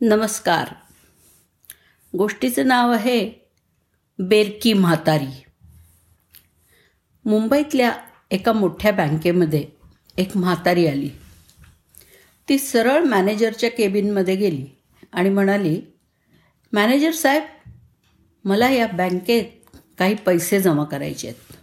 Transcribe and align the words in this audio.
नमस्कार. 0.00 0.68
गोष्टीचं 2.18 2.66
नाव 2.66 2.90
आहे 2.90 3.30
बेरकी 4.18 4.72
म्हातारी. 4.72 5.44
मुंबईतल्या 7.24 7.92
एका 8.30 8.52
मोठ्या 8.52 8.92
बँकेमध्ये 8.92 9.64
एक 10.16 10.36
म्हातारी 10.36 10.86
आली. 10.86 11.10
ती 12.48 12.58
सरळ 12.58 13.02
मॅनेजरच्या 13.02 13.70
केबिनमध्ये 13.70 14.36
गेली 14.36 14.66
आणि 15.12 15.30
म्हणाली 15.30 15.82
मॅनेजर 16.72 17.10
साहेब 17.10 17.42
मला 18.44 18.70
या 18.70 18.86
बँकेत 18.86 19.44
काही 19.98 20.14
पैसे 20.14 20.60
जमा 20.60 20.84
करायचे 20.84 21.28
आहेत. 21.28 21.56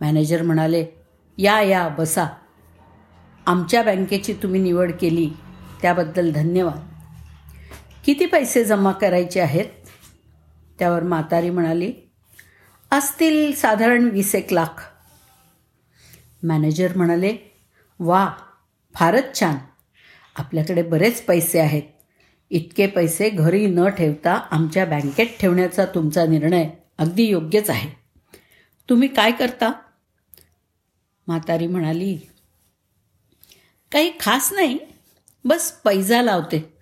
मॅनेजर 0.00 0.42
म्हणाले 0.42 0.86
या 1.38 1.62
या 1.62 1.88
बसा. 1.88 2.26
आमच्या 3.46 3.82
बँकेची 3.82 4.32
तुम्ही 4.32 4.60
निवड 4.60 4.92
केली 5.00 5.30
त्याबद्दल 5.82 6.32
धन्यवाद. 6.32 6.95
किती 8.06 8.26
पैसे 8.26 8.64
जमा 8.64 8.92
करायचे 8.92 9.40
आहेत? 9.40 9.64
त्यावर 10.78 11.02
म्हातारी 11.02 11.50
म्हणाली 11.50 11.92
असतील 12.90 13.54
साधारण 13.54 14.04
वीस 14.04 14.34
एक 14.34 14.52
लाख. 14.52 14.82
मॅनेजर 16.42 16.96
म्हणाले 16.96 17.36
वा 18.00 18.32
फारच 18.94 19.40
छान. 19.40 19.56
आपल्याकडे 20.36 20.82
बरेच 20.82 21.22
पैसे 21.22 21.58
आहेत. 21.60 21.82
इतके 22.50 22.86
पैसे 22.86 23.30
घरी 23.30 23.66
न 23.66 23.88
ठेवता 23.88 24.34
आमच्या 24.50 24.84
बँकेत 24.84 25.26
ठेवण्याचा 25.40 25.84
तुमचा 25.84 26.26
निर्णय 26.26 26.70
अगदी 26.98 27.22
योग्यच 27.22 27.70
आहे. 27.70 27.90
तुम्ही 28.88 29.08
काय 29.08 29.32
करता? 29.32 29.72
म्हातारी 31.26 31.66
म्हणाली 31.66 32.18
काही 33.92 34.12
खास 34.20 34.52
नाही. 34.52 34.78
बस 35.44 35.72
पैजा 35.72 36.22
लावते. 36.22 36.75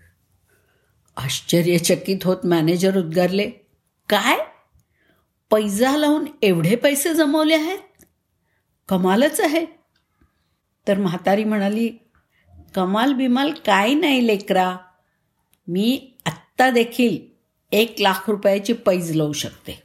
आश्चर्यचकित 1.17 2.19
होत 2.25 2.37
मॅनेजर 2.45 2.97
उद्गारले 2.97 3.51
काय? 4.09 4.39
पैजा 5.51 5.97
लावून 5.97 6.25
एवढे 6.43 6.77
पैसे 6.77 7.15
जमवले 7.15 7.55
आहेत? 7.55 8.05
कमालच 8.89 9.41
आहे. 9.41 9.67
तर 10.89 10.99
म्हातारी 10.99 11.45
म्हणाली 11.45 11.91
कमाल 12.75 13.13
बिमाल 13.13 13.51
काय 13.51 13.95
नाही 13.95 14.27
लेकरा 14.27 14.77
मी 15.69 16.13
आत्ता 16.27 16.71
देखील 16.71 17.19
एक 17.73 17.95
लाख 18.01 18.31
रुपयाची 18.31 18.73
पैज 18.73 19.17
लावू 19.17 19.33
शकते. 19.33 19.83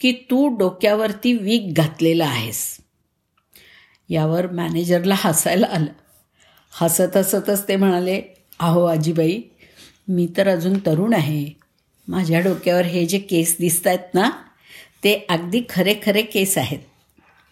की 0.00 0.12
तू 0.12 0.56
डोक्यावरती 0.56 1.32
वीक 1.32 1.74
घातलेला 1.74 2.24
आहेस. 2.24 2.78
यावर 4.08 4.50
मॅनेजरला 4.50 5.14
हसायला 5.18 5.66
आलं. 5.66 5.92
हसत 6.70 7.16
हसतच 7.16 7.68
ते 7.68 7.76
म्हणाले 7.76 8.22
अहो 8.60 8.84
आजीबाई 8.84 9.42
मी 10.08 10.26
तर 10.36 10.48
अजून 10.48 10.78
तरुण 10.78 11.14
आहे. 11.14 11.52
माझ्या 12.08 12.40
डोक्यावर 12.40 12.84
हे 12.84 13.04
जे 13.06 13.18
केस 13.18 13.56
दिसत 13.58 13.86
आहेत 13.86 14.14
ना 14.14 14.30
ते 15.04 15.26
अगदी 15.28 15.62
खरे 15.70 15.94
खरे 16.06 16.22
केस 16.22 16.58
आहेत. 16.58 16.78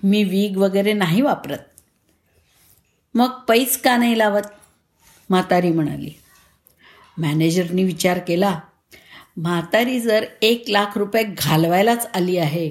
मी 0.02 0.24
वीग 0.24 0.56
वगैरे 0.56 0.92
नाही 0.92 1.22
वापरत. 1.22 1.58
मग 3.14 3.30
पैस 3.48 3.76
का 3.82 3.96
नाही 3.96 4.18
लावत? 4.18 4.46
म्हातारी 5.30 5.72
म्हणाली. 5.72 6.10
मॅनेजरनी 7.18 7.84
विचार 7.84 8.18
केला 8.18 8.60
म्हातारी 9.36 10.00
जर 10.00 10.24
एक 10.42 10.64
लाख 10.68 10.98
रुपये 10.98 11.22
घालवायलाच 11.24 12.08
आली 12.14 12.36
आहे 12.36 12.70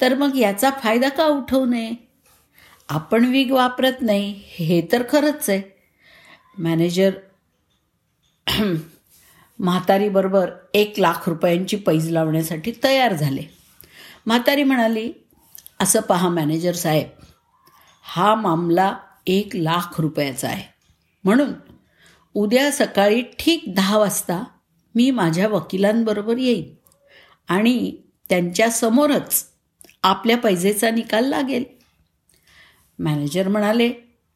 तर 0.00 0.14
मग 0.14 0.36
याचा 0.36 0.70
फायदा 0.82 1.08
का 1.08 1.24
उठवू 1.24 1.64
नये? 1.66 1.92
आपण 2.88 3.24
वीग 3.24 3.50
वापरत 3.52 4.02
नाही 4.02 4.42
हे 4.46 4.80
तर 4.92 5.02
खरंच 5.10 5.50
आहे. 5.50 5.62
मॅनेजर 6.58 7.10
म्हातारीबरोबर 9.58 10.50
एक 10.74 10.94
लाख 10.98 11.28
रुपयांची 11.28 11.76
पैज 11.76 12.10
लावण्यासाठी 12.10 12.72
तयार 12.84 13.12
झाले. 13.14 13.42
म्हातारी 14.26 14.62
म्हणाली 14.62 15.12
असं 15.80 16.00
पहा 16.00 16.28
मॅनेजर 16.28 16.72
साहेब 16.72 17.08
हा 18.02 18.34
मामला 18.34 18.96
एक 19.26 19.56
लाख 19.56 20.00
रुपयाचा 20.00 20.48
आहे. 20.48 20.64
म्हणून 21.24 21.52
उद्या 22.34 22.72
सकाळी 22.72 23.22
ठीक 23.22 23.64
दहा 23.68 23.98
वाजता 23.98 24.44
मी 24.94 25.10
माझ्या 25.10 25.48
वकिलांबरोबर 25.48 26.38
येईन 26.38 26.74
आणि 27.48 27.96
त्यांच्यासमोरच 28.28 29.44
आपल्या 30.02 30.36
पैजेचा 30.36 30.90
निकाल 30.90 31.24
लागेल. 31.24 31.64
मॅनेजर 32.98 33.48
म्हणाले 33.48 33.92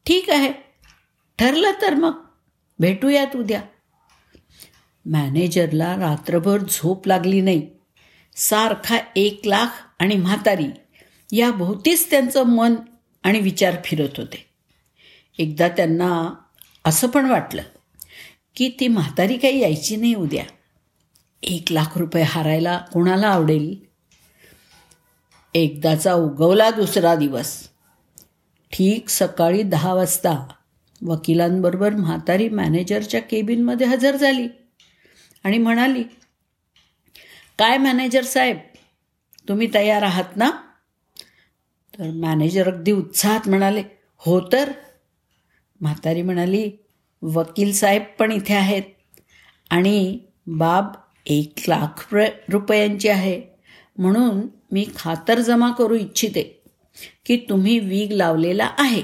ठीक 0.06 0.30
आहे 0.30 0.52
ठरलं 1.38 1.70
तर 1.82 1.94
मग. 1.94 2.12
भेटूयात 2.78 3.36
उद्या. 3.36 3.62
मॅनेजरला 5.06 5.96
रात्रभर 5.96 6.58
झोप 6.58 7.06
लागली 7.06 7.40
नाही. 7.40 7.66
सारखा 8.36 8.98
एक 9.16 9.40
लाख 9.44 9.68
आणि 9.98 10.16
म्हातारी 10.16 10.66
या 11.32 11.50
भोवतीच 11.50 12.10
त्यांचं 12.10 12.42
मन 12.42 12.74
आणि 13.22 13.40
विचार 13.40 13.76
फिरत 13.84 14.08
होते. 14.16 14.46
एकदा 15.38 15.68
त्यांना 15.68 16.34
असं 16.84 17.08
पण 17.08 17.30
वाटलं 17.30 17.62
की 18.56 18.70
ती 18.80 18.88
म्हातारी 18.88 19.36
काही 19.38 19.60
यायची 19.60 19.96
नाही 19.96 20.14
उद्या. 20.14 20.44
एक 21.42 21.64
लाख 21.70 21.98
रुपये 21.98 22.22
हारायला 22.22 22.78
कोणाला 22.78 23.28
आवडेल? 23.28 23.76
एकदाचा 25.54 26.14
उगवला 26.14 26.70
दुसरा 26.70 27.14
दिवस. 27.14 27.68
ठीक 28.72 29.08
सकाळी 29.08 29.62
दहा 29.62 29.94
वाजता 29.94 30.46
वकिलांबरोबर 31.02 31.90
म्हातारी 31.90 32.48
मॅनेजरच्या 32.48 33.20
केबिनमध्ये 33.20 33.86
हजर 33.86 34.16
झाली. 34.16 34.48
आणि 35.44 35.58
म्हणाली 35.58 36.02
काय 37.58 37.76
मॅनेजर 37.78 38.22
साहेब? 38.22 38.56
तुम्ही 39.48 39.68
तयार 39.74 40.02
आहात 40.02 40.36
ना? 40.36 40.50
तर 41.94 42.10
मॅनेजर 42.10 42.68
अगदी 42.68 42.92
उत्साहात 42.92 43.48
म्हणाले 43.48 43.82
हो 44.20 44.40
तर. 44.52 44.70
म्हातारी 45.80 46.22
म्हणाली 46.22 46.70
वकील 47.22 47.72
साहेब 47.72 48.02
पण 48.18 48.32
इथे 48.32 48.54
आहेत 48.54 48.82
आणि 49.70 50.18
बाब 50.46 50.92
एक 51.26 51.68
लाख 51.68 52.06
रुपयांची 52.14 53.08
आहे. 53.08 53.40
म्हणून 53.98 54.40
मी 54.72 54.84
खातर 54.96 55.40
जमा 55.40 55.70
करू 55.70 55.94
इच्छिते 55.94 56.42
की 57.26 57.36
तुम्ही 57.48 57.78
वीग 57.78 58.12
लावलेला 58.12 58.70
आहे. 58.78 59.02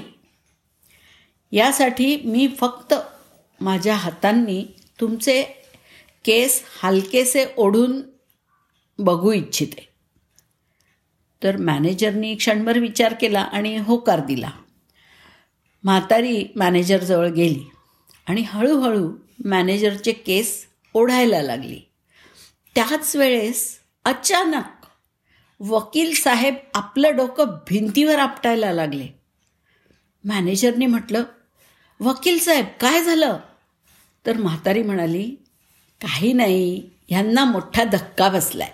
यासाठी 1.51 2.15
मी 2.25 2.47
फक्त 2.59 2.93
माझ्या 3.61 3.95
हातांनी 3.95 4.63
तुमचे 5.01 5.43
केस 6.25 6.63
हलकेसे 6.83 7.45
ओढून 7.57 8.01
बघू 8.99 9.31
इच्छिते. 9.31 9.89
तर 11.43 11.57
मॅनेजरनी 11.57 12.35
क्षणभर 12.35 12.79
विचार 12.79 13.13
केला 13.21 13.41
आणि 13.41 13.77
होकार 13.77 14.25
दिला. 14.25 14.49
म्हातारी 15.83 16.45
मॅनेजरजवळ 16.55 17.27
गेली 17.27 17.63
आणि 18.27 18.41
हळूहळू 18.41 19.11
मॅनेजरचे 19.45 20.11
केस 20.11 20.65
ओढायला 20.93 21.41
लागली. 21.41 21.79
त्याच 22.75 23.15
वेळेस 23.15 23.79
अचानक 24.05 24.85
वकील 25.59 26.13
साहेब 26.13 26.55
आपलं 26.73 27.15
डोकं 27.15 27.45
भिंतीवर 27.69 28.19
आपटायला 28.19 28.71
लागले. 28.71 29.07
मॅनेजरने 30.23 30.85
म्हटलं 30.85 31.23
वकील 31.99 32.39
साहेब 32.39 32.65
काय 32.81 33.03
झालं? 33.03 33.39
तर 34.25 34.37
म्हातारी 34.37 34.83
म्हणाली 34.83 35.35
काही 36.01 36.33
नाही 36.33 36.89
ह्यांना 37.09 37.45
मोठा 37.45 37.83
धक्का 37.83 38.29
बसलाय. 38.29 38.71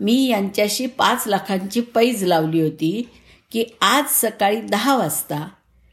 मी 0.00 0.28
यांच्याशी 0.28 0.86
पाच 0.86 1.24
लाखांची 1.26 1.80
पैज 1.80 2.24
लावली 2.24 2.60
होती 2.60 3.08
की 3.52 3.64
आज 3.80 4.04
सकाळी 4.08 4.60
दहा 4.60 4.96
वाजता 4.96 5.48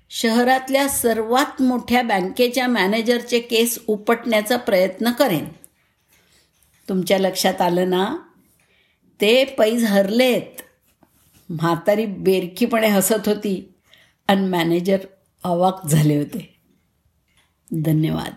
शहरातल्या 0.09 0.89
सर्वात 0.89 1.61
मोठ्या 1.61 2.01
बँकेच्या 2.01 2.67
मॅनेजरचे 2.67 3.39
केस 3.39 3.79
उपटण्याचा 3.87 4.57
प्रयत्न 4.57 5.11
करेन. 5.11 5.45
तुमच्या 6.89 7.19
लक्षात 7.19 7.61
आलं 7.61 7.89
ना? 7.89 8.15
ते 9.21 9.45
पैज 9.45 9.85
हरलेत. 9.85 10.61
म्हातारी 11.49 12.05
बेरकीपणे 12.05 12.87
हसत 12.87 13.27
होती 13.27 13.73
आणि 14.27 14.47
मॅनेजर 14.47 14.97
अवाक 15.43 15.85
झाले 15.85 16.17
होते. 16.17 16.55
धन्यवाद. 17.73 18.33